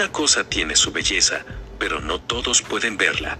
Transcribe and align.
Cada 0.00 0.12
cosa 0.12 0.44
tiene 0.44 0.76
su 0.76 0.92
belleza, 0.92 1.44
pero 1.78 2.00
no 2.00 2.22
todos 2.22 2.62
pueden 2.62 2.96
verla. 2.96 3.36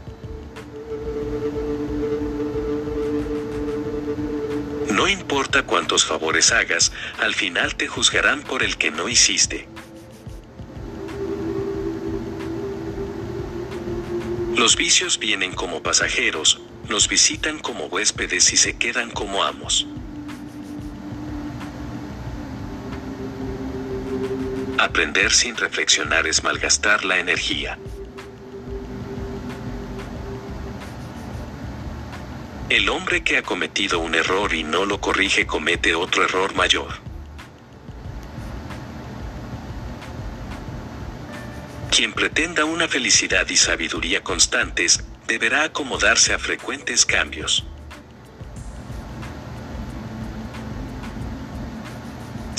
No 4.92 5.08
importa 5.08 5.62
cuántos 5.62 6.04
favores 6.04 6.52
hagas, 6.52 6.92
al 7.18 7.34
final 7.34 7.76
te 7.76 7.88
juzgarán 7.88 8.42
por 8.42 8.62
el 8.62 8.76
que 8.76 8.90
no 8.90 9.08
hiciste. 9.08 9.68
Los 14.54 14.76
vicios 14.76 15.18
vienen 15.18 15.54
como 15.54 15.82
pasajeros, 15.82 16.60
nos 16.90 17.08
visitan 17.08 17.58
como 17.58 17.86
huéspedes 17.86 18.52
y 18.52 18.58
se 18.58 18.76
quedan 18.76 19.10
como 19.10 19.44
amos. 19.44 19.86
Aprender 24.80 25.30
sin 25.30 25.58
reflexionar 25.58 26.26
es 26.26 26.42
malgastar 26.42 27.04
la 27.04 27.18
energía. 27.18 27.78
El 32.70 32.88
hombre 32.88 33.22
que 33.22 33.36
ha 33.36 33.42
cometido 33.42 33.98
un 33.98 34.14
error 34.14 34.54
y 34.54 34.64
no 34.64 34.86
lo 34.86 34.98
corrige 34.98 35.46
comete 35.46 35.94
otro 35.94 36.24
error 36.24 36.54
mayor. 36.54 36.94
Quien 41.94 42.14
pretenda 42.14 42.64
una 42.64 42.88
felicidad 42.88 43.46
y 43.50 43.58
sabiduría 43.58 44.24
constantes, 44.24 45.04
deberá 45.26 45.64
acomodarse 45.64 46.32
a 46.32 46.38
frecuentes 46.38 47.04
cambios. 47.04 47.66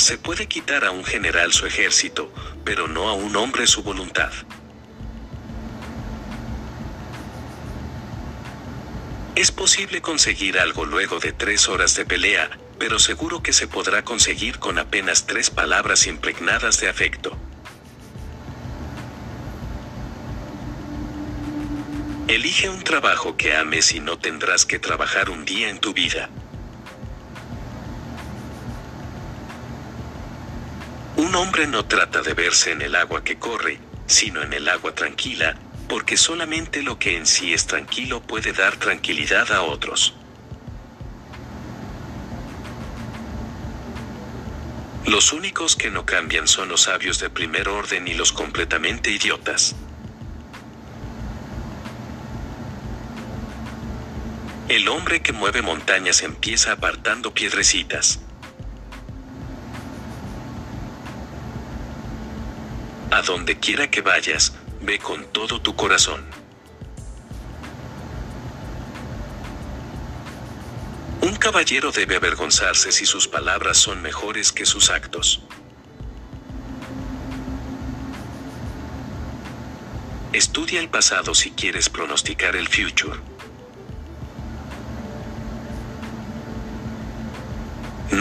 Se 0.01 0.17
puede 0.17 0.47
quitar 0.47 0.83
a 0.83 0.89
un 0.89 1.05
general 1.05 1.53
su 1.53 1.67
ejército, 1.67 2.33
pero 2.65 2.87
no 2.87 3.07
a 3.07 3.13
un 3.13 3.35
hombre 3.35 3.67
su 3.67 3.83
voluntad. 3.83 4.31
Es 9.35 9.51
posible 9.51 10.01
conseguir 10.01 10.57
algo 10.57 10.85
luego 10.85 11.19
de 11.19 11.33
tres 11.33 11.69
horas 11.69 11.95
de 11.95 12.03
pelea, 12.03 12.49
pero 12.79 12.97
seguro 12.97 13.43
que 13.43 13.53
se 13.53 13.67
podrá 13.67 14.03
conseguir 14.03 14.57
con 14.57 14.79
apenas 14.79 15.27
tres 15.27 15.51
palabras 15.51 16.07
impregnadas 16.07 16.79
de 16.79 16.89
afecto. 16.89 17.37
Elige 22.27 22.69
un 22.69 22.83
trabajo 22.83 23.37
que 23.37 23.55
ames 23.55 23.93
y 23.93 23.99
no 23.99 24.17
tendrás 24.17 24.65
que 24.65 24.79
trabajar 24.79 25.29
un 25.29 25.45
día 25.45 25.69
en 25.69 25.77
tu 25.77 25.93
vida. 25.93 26.31
Un 31.21 31.35
hombre 31.35 31.67
no 31.67 31.85
trata 31.85 32.23
de 32.23 32.33
verse 32.33 32.71
en 32.71 32.81
el 32.81 32.95
agua 32.95 33.23
que 33.23 33.37
corre, 33.37 33.77
sino 34.07 34.41
en 34.41 34.53
el 34.53 34.67
agua 34.67 34.95
tranquila, 34.95 35.55
porque 35.87 36.17
solamente 36.17 36.81
lo 36.81 36.97
que 36.97 37.15
en 37.15 37.27
sí 37.27 37.53
es 37.53 37.67
tranquilo 37.67 38.23
puede 38.23 38.53
dar 38.53 38.77
tranquilidad 38.77 39.51
a 39.51 39.61
otros. 39.61 40.15
Los 45.05 45.31
únicos 45.31 45.75
que 45.75 45.91
no 45.91 46.07
cambian 46.07 46.47
son 46.47 46.69
los 46.69 46.81
sabios 46.81 47.19
de 47.19 47.29
primer 47.29 47.69
orden 47.69 48.07
y 48.07 48.15
los 48.15 48.31
completamente 48.31 49.11
idiotas. 49.11 49.75
El 54.69 54.87
hombre 54.87 55.21
que 55.21 55.33
mueve 55.33 55.61
montañas 55.61 56.23
empieza 56.23 56.71
apartando 56.71 57.31
piedrecitas. 57.31 58.21
A 63.11 63.21
donde 63.21 63.59
quiera 63.59 63.91
que 63.91 64.01
vayas, 64.01 64.53
ve 64.79 64.97
con 64.97 65.25
todo 65.33 65.61
tu 65.61 65.75
corazón. 65.75 66.25
Un 71.21 71.35
caballero 71.35 71.91
debe 71.91 72.15
avergonzarse 72.15 72.89
si 72.93 73.05
sus 73.05 73.27
palabras 73.27 73.77
son 73.77 74.01
mejores 74.01 74.53
que 74.53 74.65
sus 74.65 74.89
actos. 74.89 75.41
Estudia 80.31 80.79
el 80.79 80.87
pasado 80.87 81.35
si 81.35 81.51
quieres 81.51 81.89
pronosticar 81.89 82.55
el 82.55 82.69
future. 82.69 83.19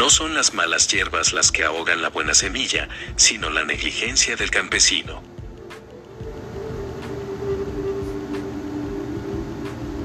No 0.00 0.08
son 0.08 0.32
las 0.32 0.54
malas 0.54 0.88
hierbas 0.88 1.34
las 1.34 1.52
que 1.52 1.62
ahogan 1.62 2.00
la 2.00 2.08
buena 2.08 2.32
semilla, 2.32 2.88
sino 3.16 3.50
la 3.50 3.64
negligencia 3.64 4.34
del 4.34 4.50
campesino. 4.50 5.22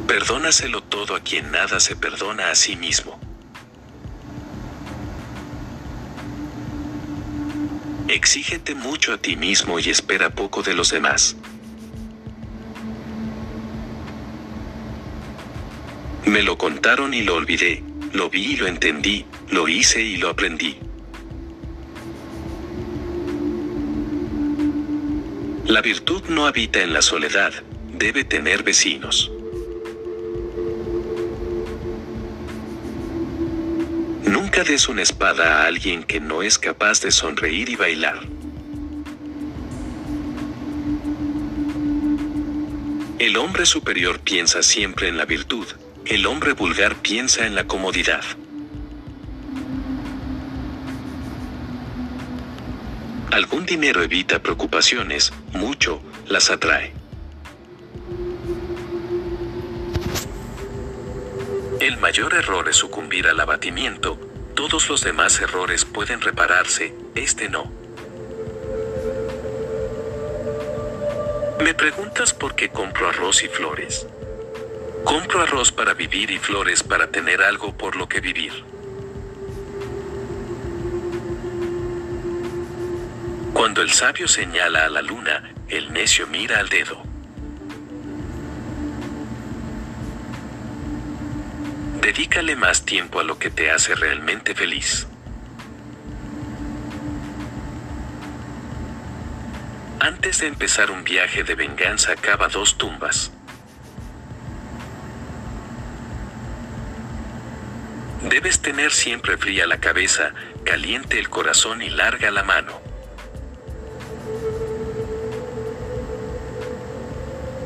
Perdónaselo 0.05 0.83
todo 0.83 1.15
a 1.15 1.21
quien 1.21 1.49
nada 1.49 1.79
se 1.79 1.95
perdona 1.95 2.51
a 2.51 2.55
sí 2.55 2.75
mismo. 2.75 3.17
Exígete 8.09 8.75
mucho 8.75 9.13
a 9.13 9.17
ti 9.17 9.37
mismo 9.37 9.79
y 9.79 9.89
espera 9.89 10.29
poco 10.29 10.61
de 10.61 10.73
los 10.73 10.91
demás. 10.91 11.37
Me 16.25 16.43
lo 16.43 16.57
contaron 16.57 17.13
y 17.13 17.21
lo 17.21 17.35
olvidé, 17.35 17.81
lo 18.15 18.29
vi 18.29 18.53
y 18.53 18.55
lo 18.57 18.67
entendí, 18.67 19.25
lo 19.51 19.67
hice 19.67 20.01
y 20.01 20.17
lo 20.17 20.29
aprendí. 20.29 20.77
La 25.65 25.81
virtud 25.81 26.23
no 26.29 26.47
habita 26.47 26.81
en 26.81 26.93
la 26.93 27.01
soledad, 27.01 27.51
debe 27.97 28.23
tener 28.23 28.63
vecinos. 28.63 29.31
Nunca 34.25 34.63
des 34.63 34.87
una 34.87 35.01
espada 35.01 35.63
a 35.63 35.65
alguien 35.65 36.03
que 36.03 36.19
no 36.19 36.41
es 36.41 36.57
capaz 36.57 37.01
de 37.01 37.11
sonreír 37.11 37.69
y 37.69 37.75
bailar. 37.75 38.19
El 43.19 43.37
hombre 43.37 43.65
superior 43.65 44.19
piensa 44.19 44.61
siempre 44.61 45.07
en 45.07 45.17
la 45.17 45.25
virtud, 45.25 45.65
el 46.05 46.27
hombre 46.27 46.53
vulgar 46.53 46.95
piensa 46.95 47.47
en 47.47 47.55
la 47.55 47.65
comodidad. 47.65 48.23
Algún 53.31 53.65
dinero 53.65 54.03
evita 54.03 54.39
preocupaciones, 54.39 55.33
mucho 55.53 56.01
las 56.27 56.51
atrae. 56.51 56.93
El 61.79 61.97
mayor 61.97 62.35
error 62.35 62.69
es 62.69 62.77
sucumbir 62.77 63.27
al 63.27 63.39
abatimiento, 63.39 64.19
todos 64.53 64.87
los 64.89 65.03
demás 65.03 65.41
errores 65.41 65.85
pueden 65.85 66.21
repararse, 66.21 66.93
este 67.15 67.49
no. 67.49 67.71
¿Me 71.63 71.73
preguntas 71.73 72.33
por 72.33 72.55
qué 72.55 72.69
compro 72.69 73.09
arroz 73.09 73.43
y 73.43 73.47
flores? 73.47 74.07
Compro 75.05 75.41
arroz 75.43 75.71
para 75.71 75.93
vivir 75.93 76.31
y 76.31 76.39
flores 76.39 76.81
para 76.81 77.11
tener 77.11 77.43
algo 77.43 77.77
por 77.77 77.95
lo 77.95 78.09
que 78.09 78.19
vivir. 78.19 78.51
Cuando 83.53 83.83
el 83.83 83.91
sabio 83.91 84.27
señala 84.27 84.85
a 84.85 84.89
la 84.89 85.03
luna, 85.03 85.53
el 85.67 85.93
necio 85.93 86.25
mira 86.25 86.59
al 86.59 86.69
dedo. 86.69 87.03
Dedícale 92.01 92.55
más 92.55 92.83
tiempo 92.83 93.19
a 93.19 93.23
lo 93.23 93.37
que 93.37 93.51
te 93.51 93.69
hace 93.69 93.93
realmente 93.93 94.55
feliz. 94.55 95.07
Antes 99.99 100.39
de 100.39 100.47
empezar 100.47 100.89
un 100.89 101.03
viaje 101.03 101.43
de 101.43 101.53
venganza 101.53 102.15
cava 102.15 102.47
dos 102.47 102.77
tumbas. 102.77 103.31
Debes 108.35 108.59
tener 108.59 108.91
siempre 108.91 109.37
fría 109.37 109.65
la 109.65 109.79
cabeza, 109.79 110.33
caliente 110.65 111.17
el 111.19 111.29
corazón 111.29 111.81
y 111.81 111.89
larga 111.89 112.31
la 112.31 112.43
mano. 112.43 112.81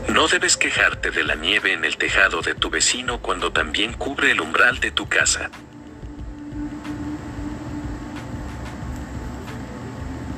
No 0.10 0.28
debes 0.28 0.58
quejarte 0.58 1.10
de 1.10 1.24
la 1.24 1.34
nieve 1.34 1.74
en 1.74 1.86
el 1.86 1.98
tejado 1.98 2.44
de 2.44 2.54
tu 2.54 2.70
vecino 2.70 3.20
cuando 3.20 3.52
también 3.52 3.94
cubre 3.94 4.30
el 4.30 4.42
umbral 4.42 4.80
de 4.80 4.92
tu 4.92 5.10
casa. 5.10 5.50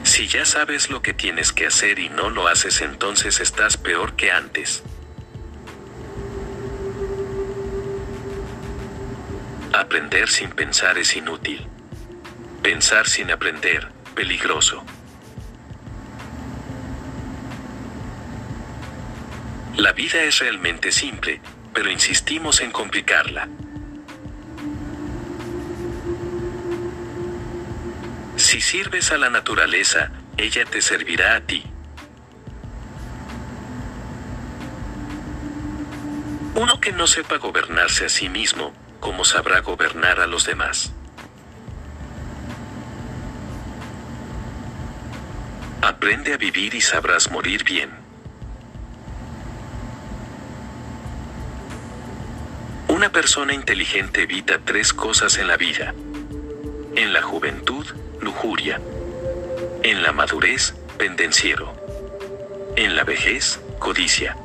Si 0.03 0.29
ya 0.29 0.45
sabes 0.45 0.89
lo 0.89 1.01
que 1.01 1.13
tienes 1.13 1.51
que 1.51 1.67
hacer 1.67 1.99
y 1.99 2.07
no 2.07 2.29
lo 2.29 2.47
haces 2.47 2.79
entonces 2.79 3.41
estás 3.41 3.75
peor 3.75 4.15
que 4.15 4.31
antes. 4.31 4.81
Aprender 9.73 10.27
sin 10.27 10.49
pensar 10.49 10.97
es 10.97 11.15
inútil. 11.15 11.65
Pensar 12.61 13.07
sin 13.07 13.31
aprender, 13.31 13.87
peligroso. 14.13 14.83
La 19.77 19.93
vida 19.93 20.23
es 20.23 20.39
realmente 20.39 20.91
simple, 20.91 21.39
pero 21.73 21.89
insistimos 21.89 22.59
en 22.59 22.71
complicarla. 22.71 23.47
Si 28.35 28.59
sirves 28.59 29.11
a 29.13 29.17
la 29.17 29.29
naturaleza, 29.29 30.11
ella 30.35 30.65
te 30.65 30.81
servirá 30.81 31.35
a 31.37 31.41
ti. 31.41 31.63
Uno 36.55 36.81
que 36.81 36.91
no 36.91 37.07
sepa 37.07 37.37
gobernarse 37.37 38.05
a 38.05 38.09
sí 38.09 38.27
mismo, 38.27 38.73
¿cómo 39.01 39.25
sabrá 39.25 39.59
gobernar 39.59 40.21
a 40.21 40.27
los 40.27 40.45
demás? 40.45 40.93
Aprende 45.81 46.33
a 46.33 46.37
vivir 46.37 46.73
y 46.75 46.79
sabrás 46.79 47.29
morir 47.29 47.65
bien. 47.65 47.89
Una 52.87 53.11
persona 53.11 53.53
inteligente 53.53 54.21
evita 54.21 54.59
tres 54.63 54.93
cosas 54.93 55.37
en 55.37 55.47
la 55.47 55.57
vida. 55.57 55.93
En 56.95 57.13
la 57.13 57.23
juventud, 57.23 57.85
lujuria. 58.21 58.79
En 59.81 60.03
la 60.03 60.11
madurez, 60.11 60.75
pendenciero. 60.97 61.73
En 62.75 62.95
la 62.95 63.03
vejez, 63.03 63.59
codicia. 63.79 64.37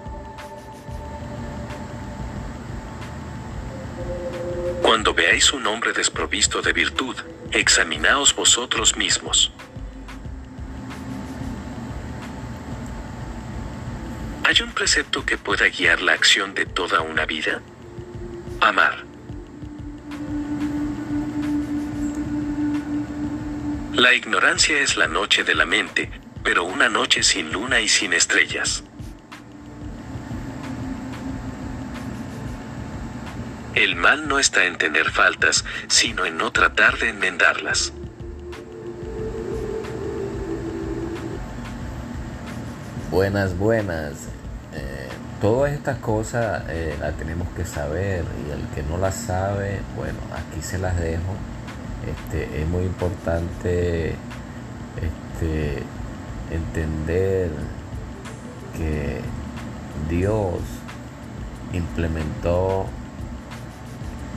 Cuando 4.97 5.13
veáis 5.13 5.53
un 5.53 5.67
hombre 5.67 5.93
desprovisto 5.93 6.63
de 6.63 6.73
virtud, 6.73 7.15
examinaos 7.53 8.35
vosotros 8.35 8.97
mismos. 8.97 9.53
¿Hay 14.43 14.63
un 14.63 14.73
precepto 14.73 15.27
que 15.27 15.37
pueda 15.37 15.69
guiar 15.69 16.01
la 16.01 16.15
acción 16.15 16.55
de 16.55 16.65
toda 16.65 17.03
una 17.03 17.27
vida? 17.27 17.61
Amar. 18.63 19.05
La 23.93 24.15
ignorancia 24.15 24.81
es 24.81 24.97
la 24.97 25.09
noche 25.09 25.45
de 25.45 25.55
la 25.55 25.67
mente, 25.67 26.11
pero 26.43 26.65
una 26.65 26.89
noche 26.89 27.23
sin 27.23 27.53
luna 27.53 27.81
y 27.81 27.89
sin 27.89 28.15
estrellas. 28.15 28.83
El 33.77 33.95
mal 33.95 34.27
no 34.27 34.41
está 34.41 34.65
en 34.65 34.77
tener 34.79 35.11
faltas, 35.11 35.65
sino 35.87 36.27
en 36.27 36.37
no 36.37 36.51
tratar 36.51 36.99
de 36.99 37.11
enmendarlas. 37.11 37.93
Buenas, 43.11 43.57
buenas. 43.57 44.29
Todas 45.41 45.73
estas 45.73 45.99
cosas 45.99 46.63
eh, 46.71 46.97
las 46.99 47.15
tenemos 47.19 47.47
que 47.51 47.67
saber 47.67 48.25
y 48.49 48.53
el 48.53 48.67
que 48.75 48.83
no 48.91 48.97
las 48.97 49.15
sabe, 49.15 49.81
bueno, 49.95 50.19
aquí 50.33 50.63
se 50.63 50.79
las 50.79 50.99
dejo. 50.99 51.35
Este, 52.07 52.63
es 52.63 52.67
muy 52.67 52.85
importante 52.85 54.15
este, 54.97 55.83
entender 56.51 57.51
que 58.79 59.21
Dios 60.09 60.61
implementó 61.75 62.87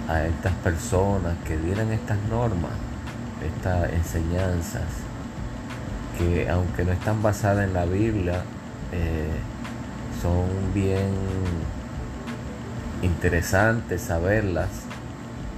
a 0.09 0.25
estas 0.25 0.53
personas 0.63 1.35
que 1.45 1.55
dieran 1.55 1.91
estas 1.91 2.17
normas, 2.29 2.71
estas 3.45 3.93
enseñanzas, 3.93 4.87
que 6.17 6.49
aunque 6.49 6.83
no 6.83 6.91
están 6.91 7.21
basadas 7.21 7.65
en 7.65 7.73
la 7.73 7.85
Biblia, 7.85 8.41
eh, 8.91 9.29
son 10.19 10.73
bien 10.73 11.13
interesantes 13.03 14.01
saberlas. 14.01 14.69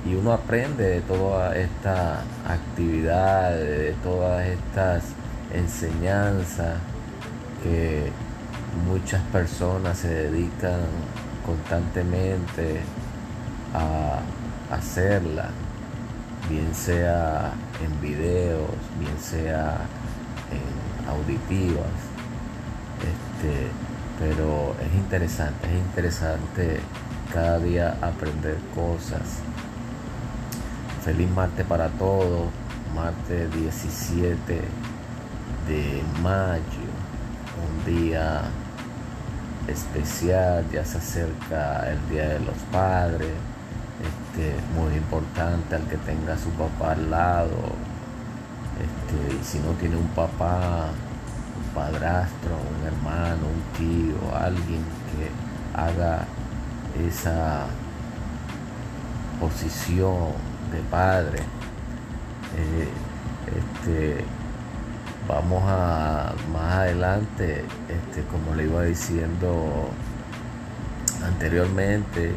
Y 0.06 0.15
uno 0.15 0.33
aprende 0.33 0.83
de 0.83 1.01
toda 1.01 1.56
esta 1.56 2.21
actividad, 2.45 3.51
de 3.51 3.95
todas 4.03 4.45
estas 4.48 5.03
enseñanzas 5.53 6.77
que 7.63 8.12
muchas 8.86 9.21
personas 9.31 9.98
se 9.98 10.09
dedican 10.09 10.81
constantemente 11.45 12.81
a 13.74 14.19
hacerla, 14.71 15.50
bien 16.50 16.73
sea 16.73 17.51
en 17.83 18.01
videos, 18.01 18.69
bien 19.00 19.18
sea 19.19 19.77
en 20.51 21.09
auditivas. 21.09 21.85
Este, 23.00 23.68
pero 24.19 24.75
es 24.79 24.94
interesante, 24.95 25.68
es 25.68 25.73
interesante 25.73 26.79
cada 27.33 27.59
día 27.59 27.97
aprender 28.01 28.57
cosas. 28.75 29.39
Feliz 31.03 31.29
martes 31.31 31.65
para 31.65 31.89
todos, 31.89 32.50
martes 32.95 33.51
17 33.56 34.62
de 35.67 36.03
mayo, 36.21 36.62
un 37.65 37.94
día 37.94 38.41
especial, 39.67 40.65
ya 40.71 40.85
se 40.85 40.97
acerca 40.97 41.89
el 41.89 42.09
Día 42.09 42.29
de 42.29 42.39
los 42.39 42.57
Padres, 42.71 43.31
este, 43.99 44.55
muy 44.75 44.95
importante 44.95 45.75
al 45.75 45.83
que 45.88 45.97
tenga 45.97 46.38
su 46.38 46.49
papá 46.51 46.93
al 46.93 47.11
lado, 47.11 47.57
este, 48.79 49.43
si 49.43 49.59
no 49.59 49.71
tiene 49.73 49.97
un 49.97 50.07
papá, 50.09 50.89
padrastro, 51.75 52.55
un 52.55 52.88
hermano, 52.88 53.47
un 53.47 53.77
tío, 53.77 54.35
alguien 54.35 54.83
que 55.11 55.79
haga 55.79 56.25
esa 57.07 57.65
posición 59.39 60.33
de 60.71 60.79
padre. 60.89 61.39
Eh, 62.57 62.89
este, 63.47 64.25
vamos 65.27 65.63
a 65.65 66.33
más 66.51 66.73
adelante, 66.73 67.63
este, 67.89 68.23
como 68.29 68.55
le 68.55 68.63
iba 68.65 68.83
diciendo 68.83 69.89
anteriormente, 71.23 72.33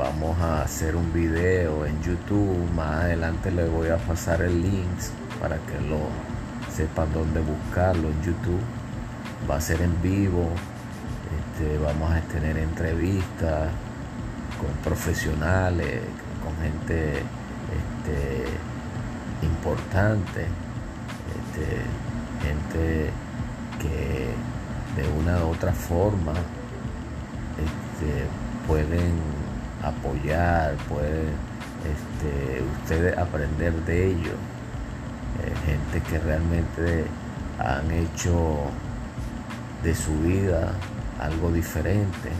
vamos 0.00 0.40
a 0.40 0.62
hacer 0.62 0.96
un 0.96 1.12
video 1.12 1.84
en 1.84 2.00
YouTube. 2.02 2.56
Más 2.74 3.04
adelante 3.04 3.50
le 3.50 3.68
voy 3.68 3.88
a 3.88 3.98
pasar 3.98 4.40
el 4.40 4.62
link 4.62 4.98
para 5.38 5.56
que 5.56 5.78
lo 5.86 5.98
sepan 6.74 7.12
dónde 7.12 7.40
buscarlo 7.40 8.08
en 8.08 8.22
YouTube. 8.22 8.62
Va 9.48 9.56
a 9.56 9.60
ser 9.60 9.82
en 9.82 10.00
vivo. 10.00 10.48
Este, 11.38 11.76
vamos 11.78 12.10
a 12.10 12.20
tener 12.32 12.56
entrevistas 12.56 13.68
con 14.58 14.70
profesionales, 14.82 16.00
con 16.42 16.56
gente 16.64 17.22
este, 17.80 18.46
importante, 19.42 20.46
este, 21.36 21.66
gente 22.46 23.10
que 23.80 24.30
de 24.96 25.08
una 25.20 25.44
u 25.44 25.50
otra 25.50 25.72
forma 25.72 26.32
pueden 28.66 29.39
apoyar, 29.82 30.74
pueden 30.88 31.50
ustedes 32.82 33.16
aprender 33.16 33.72
de 33.84 34.08
ellos 34.08 34.36
eh, 35.42 35.54
gente 35.64 36.00
que 36.08 36.18
realmente 36.18 37.06
han 37.58 37.90
hecho 37.90 38.58
de 39.82 39.94
su 39.94 40.18
vida 40.20 40.72
algo 41.18 41.50
diferente. 41.52 42.30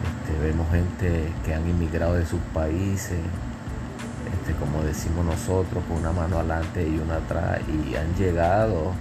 Este, 0.00 0.42
vemos 0.42 0.70
gente 0.70 1.28
que 1.44 1.54
han 1.54 1.68
inmigrado 1.68 2.14
de 2.14 2.24
sus 2.24 2.40
países, 2.54 3.18
este, 4.32 4.54
como 4.58 4.82
decimos 4.82 5.24
nosotros, 5.24 5.82
con 5.88 5.98
una 5.98 6.12
mano 6.12 6.38
adelante 6.38 6.86
y 6.86 6.98
una 6.98 7.16
atrás, 7.16 7.60
y 7.68 7.94
han 7.96 8.14
llegado 8.14 8.92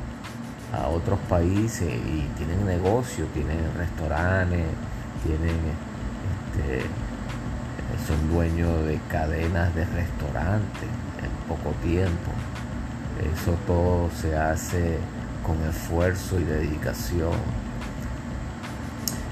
a 0.73 0.87
otros 0.87 1.19
países 1.29 1.87
y 1.87 2.27
tienen 2.37 2.65
negocios, 2.65 3.27
tienen 3.33 3.59
restaurantes, 3.77 4.65
tienen, 5.23 5.57
este, 6.51 6.85
son 8.07 8.29
dueños 8.33 8.85
de 8.85 8.99
cadenas 9.09 9.73
de 9.75 9.85
restaurantes 9.85 10.89
en 11.21 11.47
poco 11.47 11.71
tiempo. 11.83 12.31
Eso 13.33 13.57
todo 13.67 14.09
se 14.19 14.35
hace 14.37 14.97
con 15.45 15.61
esfuerzo 15.67 16.39
y 16.39 16.43
dedicación. 16.43 17.33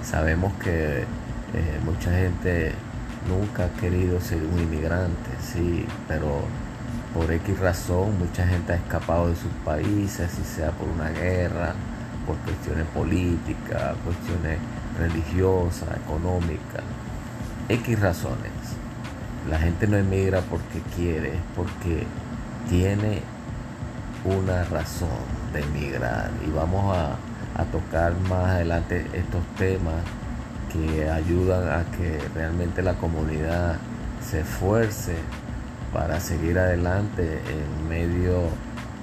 Sabemos 0.03 0.53
que 0.63 0.99
eh, 1.01 1.79
mucha 1.85 2.11
gente 2.11 2.73
nunca 3.27 3.65
ha 3.65 3.69
querido 3.79 4.19
ser 4.21 4.41
un 4.43 4.59
inmigrante, 4.59 5.31
sí, 5.41 5.85
pero 6.07 6.41
por 7.13 7.31
X 7.31 7.59
razón 7.59 8.17
mucha 8.19 8.45
gente 8.47 8.73
ha 8.73 8.75
escapado 8.75 9.29
de 9.29 9.35
sus 9.35 9.51
países, 9.65 10.29
si 10.31 10.43
sea 10.43 10.71
por 10.71 10.87
una 10.87 11.09
guerra, 11.09 11.73
por 12.25 12.35
cuestiones 12.37 12.85
políticas, 12.87 13.95
cuestiones 14.03 14.59
religiosas, 14.99 15.89
económicas, 16.05 16.83
X 17.69 17.99
razones. 17.99 18.51
La 19.49 19.59
gente 19.59 19.87
no 19.87 19.97
emigra 19.97 20.41
porque 20.41 20.81
quiere, 20.95 21.33
porque 21.55 22.05
tiene 22.69 23.21
una 24.23 24.63
razón 24.65 25.09
de 25.53 25.61
emigrar 25.61 26.31
y 26.45 26.51
vamos 26.51 26.95
a, 26.95 27.17
tocar 27.71 28.13
más 28.29 28.51
adelante 28.51 29.07
estos 29.13 29.43
temas 29.57 29.95
que 30.71 31.09
ayudan 31.09 31.67
a 31.67 31.85
que 31.97 32.19
realmente 32.35 32.83
la 32.83 32.93
comunidad 32.93 33.77
se 34.21 34.41
esfuerce 34.41 35.15
para 35.91 36.19
seguir 36.19 36.59
adelante 36.59 37.41
en 37.49 37.89
medio 37.89 38.43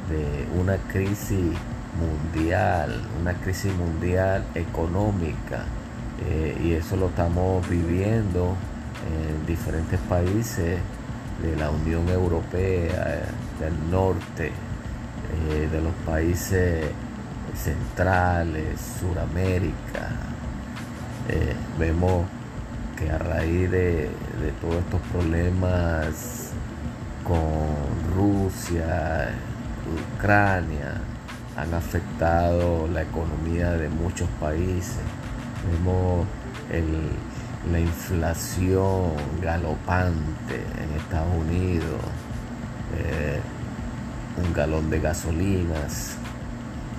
de 0.09 0.47
una 0.56 0.76
crisis 0.92 1.52
mundial, 1.99 3.02
una 3.21 3.35
crisis 3.35 3.75
mundial 3.75 4.44
económica. 4.54 5.64
Eh, 6.23 6.56
y 6.62 6.73
eso 6.73 6.97
lo 6.97 7.09
estamos 7.09 7.68
viviendo 7.68 8.54
en 9.06 9.47
diferentes 9.47 9.99
países 10.09 10.78
de 11.42 11.56
la 11.56 11.71
Unión 11.71 12.09
Europea, 12.09 13.23
del 13.59 13.90
norte, 13.90 14.47
eh, 14.49 15.68
de 15.71 15.80
los 15.80 15.92
países 16.06 16.87
centrales, 17.54 18.80
Suramérica. 19.00 20.11
Eh, 21.28 21.54
vemos 21.78 22.26
que 22.97 23.11
a 23.11 23.18
raíz 23.18 23.71
de, 23.71 24.09
de 24.40 24.52
todos 24.61 24.76
estos 24.76 25.00
problemas 25.12 26.52
con 27.25 28.14
Rusia, 28.14 29.30
Ucrania, 30.16 31.00
han 31.56 31.73
afectado 31.73 32.88
la 32.88 33.02
economía 33.02 33.73
de 33.73 33.88
muchos 33.88 34.28
países. 34.40 35.00
Vemos 35.71 36.26
la 37.71 37.80
inflación 37.80 39.12
galopante 39.40 40.62
en 40.78 40.99
Estados 40.99 41.35
Unidos, 41.35 42.00
eh, 42.97 43.40
un 44.44 44.52
galón 44.52 44.90
de 44.90 45.00
gasolinas, 45.00 46.16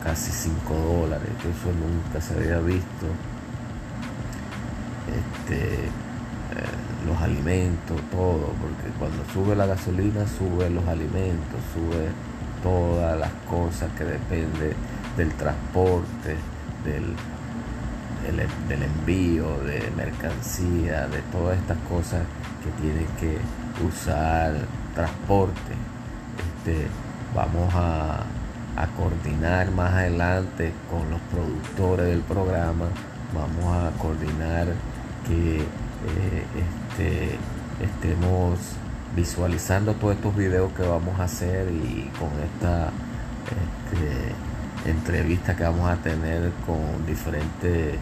casi 0.04 0.32
5 0.32 0.74
dólares, 0.74 1.30
eso 1.40 1.72
nunca 1.74 2.22
se 2.22 2.34
había 2.36 2.60
visto. 2.60 3.06
Este, 5.08 5.86
eh, 5.86 7.06
los 7.06 7.22
alimentos, 7.22 8.02
todo, 8.10 8.54
porque 8.60 8.90
cuando 8.98 9.24
sube 9.34 9.56
la 9.56 9.66
gasolina, 9.66 10.26
sube 10.28 10.70
los 10.70 10.88
alimentos, 10.88 11.60
sube 11.74 12.08
todas 12.64 13.20
las 13.20 13.32
cosas 13.48 13.92
que 13.98 14.04
dependen 14.06 14.74
del 15.18 15.32
transporte, 15.34 16.36
del, 16.84 17.14
del, 18.32 18.84
envío 18.84 19.58
de 19.60 19.92
mercancía, 19.96 21.08
de 21.08 21.22
todas 21.32 21.58
estas 21.58 21.78
cosas 21.90 22.22
que 22.64 22.82
tienen 22.82 23.08
que 23.20 23.38
usar 23.86 24.54
transporte. 24.94 25.74
Este, 26.58 26.88
vamos 27.34 27.74
a, 27.76 28.24
coordinar 28.98 29.72
más 29.72 29.94
adelante 29.94 30.74
con 30.92 31.10
los 31.10 31.20
productores 31.32 32.08
del 32.08 32.20
programa, 32.22 32.86
vamos 33.34 33.74
a 33.74 33.92
coordinar 33.98 34.68
que 35.28 35.58
eh, 35.58 36.46
este, 36.90 37.38
estemos 37.84 38.60
visualizando 39.16 39.94
todos 39.94 40.16
estos 40.16 40.36
videos 40.36 40.72
que 40.74 40.84
vamos 40.84 41.20
a 41.20 41.24
hacer 41.24 41.70
y 41.72 42.12
con 42.20 42.30
esta 42.44 42.92
este, 43.50 44.90
entrevista 44.90 45.56
que 45.56 45.64
vamos 45.64 45.90
a 45.90 45.96
tener 45.98 46.52
con 46.66 47.06
diferentes 47.06 47.98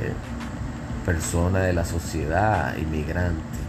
eh, 0.00 0.12
personas 1.04 1.62
de 1.64 1.72
la 1.72 1.84
sociedad, 1.84 2.76
inmigrantes. 2.76 3.60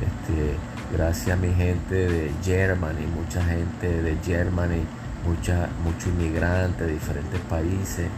Este, 0.00 0.56
gracias 0.96 1.36
a 1.36 1.40
mi 1.40 1.52
gente 1.54 1.94
de 1.94 2.32
Germany, 2.42 3.06
mucha 3.14 3.42
gente 3.44 4.02
de 4.02 4.16
Germany, 4.24 4.82
mucha, 5.26 5.68
muchos 5.84 6.06
inmigrantes 6.08 6.86
de 6.86 6.92
diferentes 6.92 7.40
países. 7.42 8.08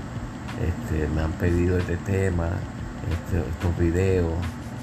Este, 0.61 1.09
me 1.09 1.23
han 1.23 1.33
pedido 1.33 1.79
este 1.79 1.97
tema, 1.99 2.49
este, 3.11 3.39
estos 3.39 3.79
videos 3.79 4.33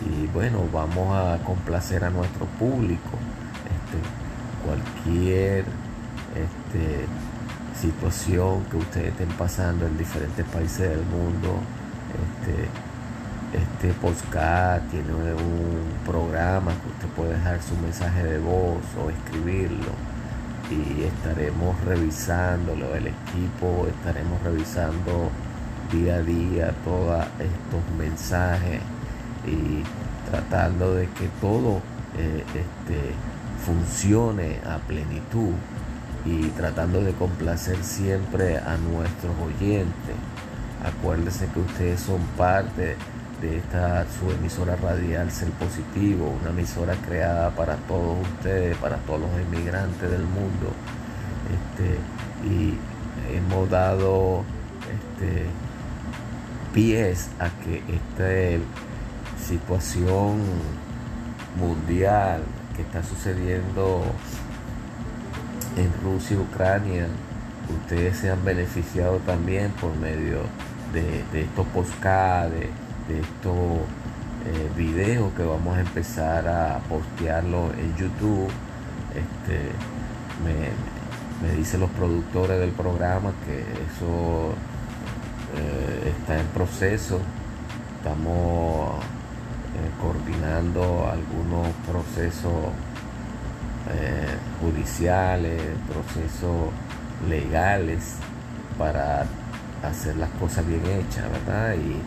y 0.05 0.27
bueno, 0.27 0.67
vamos 0.71 1.15
a 1.15 1.43
complacer 1.43 2.03
a 2.03 2.09
nuestro 2.09 2.45
público. 2.59 3.17
Este, 3.65 4.23
cualquier 4.65 5.65
este, 6.35 7.05
situación 7.79 8.63
que 8.65 8.77
ustedes 8.77 9.07
estén 9.09 9.29
pasando 9.29 9.85
en 9.85 9.97
diferentes 9.97 10.45
países 10.45 10.89
del 10.89 11.03
mundo, 11.05 11.59
este, 12.13 12.69
este 13.57 13.99
podcast 13.99 14.89
tiene 14.89 15.13
un 15.13 15.93
programa 16.05 16.71
que 16.71 16.89
usted 16.89 17.07
puede 17.15 17.33
dejar 17.33 17.61
su 17.61 17.75
mensaje 17.77 18.23
de 18.23 18.39
voz 18.39 18.81
o 19.03 19.09
escribirlo 19.09 19.91
y 20.69 21.03
estaremos 21.03 21.79
revisándolo, 21.85 22.95
el 22.95 23.07
equipo 23.07 23.87
estaremos 23.87 24.41
revisando 24.43 25.29
día 25.91 26.15
a 26.15 26.21
día 26.21 26.73
todos 26.83 27.25
estos 27.39 27.97
mensajes 27.97 28.81
y 29.45 29.83
tratando 30.29 30.95
de 30.95 31.07
que 31.09 31.27
todo 31.41 31.81
eh, 32.17 32.43
este, 32.47 33.13
funcione 33.65 34.59
a 34.65 34.77
plenitud 34.77 35.53
y 36.25 36.47
tratando 36.49 37.01
de 37.01 37.13
complacer 37.13 37.83
siempre 37.83 38.57
a 38.57 38.77
nuestros 38.77 39.33
oyentes. 39.45 40.15
Acuérdense 40.83 41.47
que 41.53 41.59
ustedes 41.59 42.01
son 42.01 42.19
parte 42.37 42.95
de 43.41 43.57
esta 43.57 44.05
su 44.19 44.31
emisora 44.31 44.75
radial 44.75 45.31
Ser 45.31 45.49
Positivo, 45.51 46.33
una 46.41 46.51
emisora 46.51 46.95
creada 46.95 47.49
para 47.51 47.75
todos 47.75 48.17
ustedes, 48.21 48.77
para 48.77 48.97
todos 48.97 49.21
los 49.21 49.29
inmigrantes 49.41 50.09
del 50.09 50.23
mundo. 50.23 50.71
Este, 51.53 51.97
y 52.47 52.77
hemos 53.35 53.69
dado 53.69 54.43
este, 54.81 55.45
pies 56.73 57.29
a 57.39 57.49
que 57.63 57.83
este 57.87 58.59
situación 59.45 60.41
mundial 61.59 62.43
que 62.75 62.81
está 62.81 63.03
sucediendo 63.03 64.03
en 65.77 65.91
Rusia 66.03 66.37
y 66.37 66.39
Ucrania, 66.39 67.07
ustedes 67.83 68.17
se 68.17 68.31
han 68.31 68.43
beneficiado 68.43 69.17
también 69.19 69.71
por 69.71 69.95
medio 69.95 70.39
de, 70.93 71.41
estos 71.41 71.67
podcasts, 71.67 72.51
de, 72.51 73.19
estos 73.19 73.77
eh, 74.45 74.69
videos 74.77 75.33
que 75.33 75.43
vamos 75.43 75.77
a 75.77 75.81
empezar 75.81 76.47
a 76.47 76.79
postearlo 76.89 77.71
en 77.73 77.95
YouTube. 77.97 78.49
Este, 79.09 79.59
me, 80.43 81.47
me 81.47 81.55
dicen 81.55 81.81
los 81.81 81.89
productores 81.91 82.59
del 82.59 82.71
programa 82.71 83.33
que 83.45 83.59
eso 83.59 84.53
eh, 85.57 86.13
está 86.17 86.39
en 86.39 86.47
proceso. 86.47 87.19
Estamos 87.97 89.03
eh, 89.75 89.89
coordinando 90.01 91.09
algunos 91.09 91.67
procesos 91.85 92.71
eh, 93.91 94.37
judiciales, 94.61 95.61
procesos 95.87 96.69
legales 97.27 98.15
para 98.77 99.25
hacer 99.83 100.15
las 100.15 100.29
cosas 100.31 100.65
bien 100.65 100.81
hechas, 100.85 101.29
¿verdad? 101.31 101.75
Y, 101.75 101.99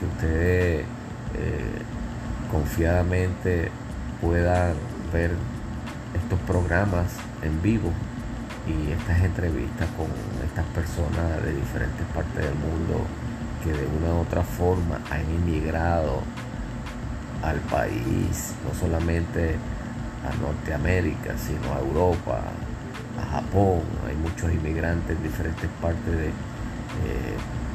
que 0.00 0.06
ustedes 0.06 0.86
eh, 1.34 1.82
confiadamente 2.50 3.70
puedan 4.22 4.72
ver 5.12 5.32
estos 6.14 6.38
programas 6.46 7.08
en 7.42 7.60
vivo 7.60 7.92
y 8.66 8.92
estas 8.92 9.20
entrevistas 9.20 9.86
con 9.98 10.06
estas 10.42 10.64
personas 10.66 11.42
de 11.44 11.52
diferentes 11.52 12.06
partes 12.14 12.42
del 12.42 12.54
mundo 12.54 13.04
que 13.62 13.70
de 13.70 13.86
una 13.98 14.14
u 14.14 14.22
otra 14.22 14.42
forma 14.42 14.98
han 15.10 15.30
inmigrado 15.30 16.22
al 17.42 17.58
país, 17.70 18.54
no 18.66 18.72
solamente 18.78 19.56
a 20.24 20.34
Norteamérica, 20.42 21.36
sino 21.36 21.74
a 21.74 21.80
Europa, 21.80 22.40
a 23.20 23.26
Japón. 23.30 23.82
Hay 24.08 24.16
muchos 24.16 24.50
inmigrantes 24.52 25.16
en 25.16 25.22
diferentes 25.22 25.68
partes 25.82 26.16
de 26.16 26.30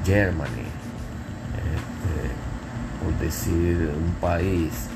Germany, 0.06 0.66
este, 1.58 3.04
por 3.04 3.14
decir 3.20 3.94
un 3.96 4.14
país, 4.16 4.88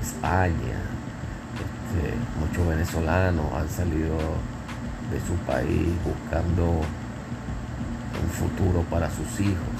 España. 0.00 0.78
Este, 1.54 2.14
muchos 2.40 2.66
venezolanos 2.66 3.52
han 3.52 3.68
salido 3.68 4.16
de 5.10 5.20
su 5.26 5.34
país 5.46 5.88
buscando 6.04 6.80
un 8.22 8.30
futuro 8.30 8.82
para 8.90 9.10
sus 9.10 9.40
hijos, 9.40 9.74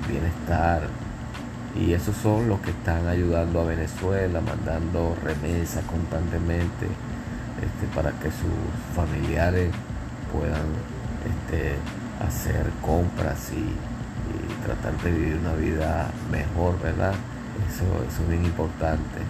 un 0.00 0.08
bienestar 0.08 0.82
y 1.76 1.92
esos 1.92 2.16
son 2.16 2.48
los 2.48 2.60
que 2.60 2.70
están 2.70 3.06
ayudando 3.06 3.60
a 3.60 3.64
Venezuela, 3.64 4.40
mandando 4.40 5.16
remesas 5.22 5.84
constantemente 5.84 6.86
este, 7.60 7.86
para 7.94 8.10
que 8.12 8.30
sus 8.30 8.50
familiares 8.94 9.70
puedan 10.32 10.66
este, 11.24 11.76
hacer 12.20 12.70
compras 12.82 13.50
y, 13.52 13.74
tratar 14.64 14.96
de 15.02 15.10
vivir 15.10 15.38
una 15.38 15.54
vida 15.54 16.10
mejor, 16.30 16.80
¿verdad? 16.80 17.14
Eso, 17.68 17.84
es 18.06 18.28
bien 18.28 18.44
importante. 18.44 19.20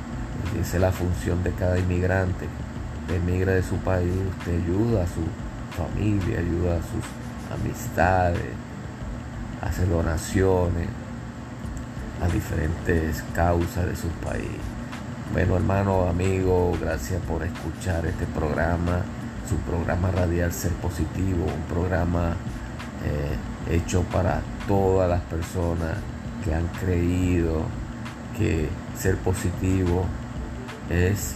esa 0.60 0.76
es 0.76 0.80
la 0.82 0.92
función 0.92 1.42
de 1.42 1.52
cada 1.52 1.78
inmigrante. 1.78 2.46
Usted 3.02 3.14
emigra 3.14 3.52
de 3.52 3.62
su 3.62 3.76
país, 3.76 4.12
usted 4.38 4.62
ayuda 4.62 5.04
a 5.04 5.06
su 5.06 5.22
familia, 5.76 6.40
ayuda 6.40 6.76
a 6.76 6.82
sus 6.82 7.04
amistades, 7.54 8.52
hace 9.62 9.86
donaciones 9.86 10.88
a 12.22 12.28
diferentes 12.28 13.22
causas 13.34 13.86
de 13.86 13.96
su 13.96 14.08
país. 14.08 14.58
Bueno, 15.32 15.56
hermano, 15.56 16.08
amigo, 16.08 16.76
gracias 16.80 17.22
por 17.22 17.42
escuchar 17.44 18.04
este 18.04 18.26
programa, 18.26 19.02
su 19.48 19.56
programa 19.58 20.10
radial 20.10 20.52
Ser 20.52 20.72
Positivo, 20.72 21.44
un 21.44 21.74
programa 21.74 22.34
eh, 23.04 23.74
hecho 23.74 24.02
para 24.04 24.42
todas 24.66 25.08
las 25.08 25.20
personas 25.22 25.96
que 26.44 26.54
han 26.54 26.66
creído 26.80 27.62
que 28.36 28.68
ser 28.96 29.16
positivo 29.16 30.04
es 30.88 31.34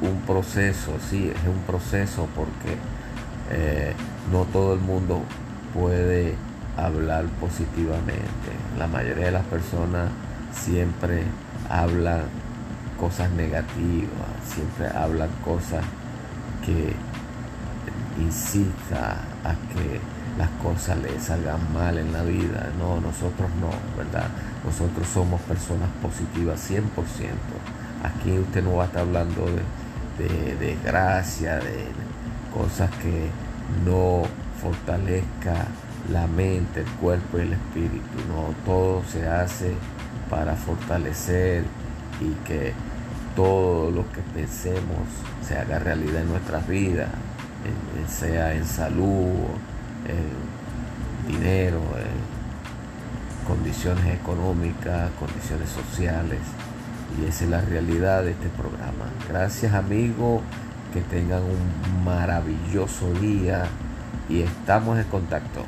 un 0.00 0.20
proceso, 0.20 0.92
sí, 1.10 1.30
es 1.34 1.48
un 1.48 1.62
proceso 1.66 2.28
porque 2.34 2.76
eh, 3.50 3.94
no 4.32 4.44
todo 4.44 4.74
el 4.74 4.80
mundo 4.80 5.22
puede 5.72 6.34
hablar 6.76 7.26
positivamente. 7.40 8.50
La 8.78 8.86
mayoría 8.86 9.26
de 9.26 9.32
las 9.32 9.44
personas 9.44 10.10
siempre 10.52 11.24
hablan 11.68 12.22
cosas 12.98 13.30
negativas, 13.32 14.08
siempre 14.46 14.88
hablan 14.88 15.28
cosas 15.44 15.84
que 16.64 16.94
incitan 18.20 19.18
a 19.44 19.54
que 19.72 20.00
las 20.38 20.48
cosas 20.62 20.98
les 20.98 21.22
salgan 21.22 21.72
mal 21.72 21.98
en 21.98 22.12
la 22.12 22.22
vida. 22.22 22.70
No, 22.78 23.00
nosotros 23.00 23.48
no, 23.60 23.70
¿verdad? 23.96 24.28
Nosotros 24.64 25.06
somos 25.12 25.40
personas 25.42 25.88
positivas 26.02 26.70
100%. 26.70 26.82
Aquí 28.02 28.38
usted 28.38 28.62
no 28.62 28.76
va 28.76 28.84
a 28.84 28.86
estar 28.86 29.02
hablando 29.02 29.46
de, 29.46 30.24
de 30.24 30.56
desgracia, 30.56 31.56
de 31.56 31.86
cosas 32.52 32.90
que 33.02 33.28
no 33.84 34.22
fortalezca 34.60 35.66
la 36.10 36.26
mente, 36.26 36.80
el 36.80 36.90
cuerpo 37.00 37.38
y 37.38 37.42
el 37.42 37.52
espíritu. 37.52 38.18
No, 38.28 38.54
todo 38.64 39.02
se 39.04 39.26
hace 39.28 39.74
para 40.28 40.54
fortalecer 40.54 41.64
y 42.20 42.46
que 42.46 42.72
todo 43.36 43.90
lo 43.90 44.10
que 44.12 44.20
pensemos 44.34 45.08
se 45.46 45.58
haga 45.58 45.78
realidad 45.78 46.22
en 46.22 46.28
nuestras 46.28 46.66
vidas, 46.68 47.08
sea 48.08 48.54
en 48.54 48.64
salud, 48.64 49.48
en 50.06 51.32
dinero, 51.32 51.80
en 51.96 53.46
condiciones 53.46 54.06
económicas, 54.14 55.10
condiciones 55.18 55.70
sociales. 55.70 56.40
Y 57.20 57.26
esa 57.26 57.44
es 57.44 57.50
la 57.50 57.60
realidad 57.60 58.24
de 58.24 58.32
este 58.32 58.48
programa. 58.48 59.06
Gracias 59.28 59.72
amigos, 59.74 60.42
que 60.92 61.00
tengan 61.00 61.42
un 61.42 62.04
maravilloso 62.04 63.12
día 63.14 63.66
y 64.28 64.42
estamos 64.42 64.98
en 64.98 65.04
contacto. 65.04 65.64